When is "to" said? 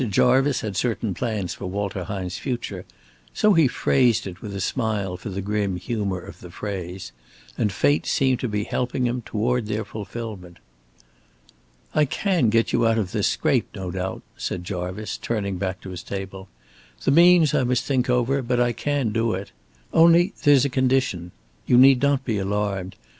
8.39-8.47, 15.81-15.91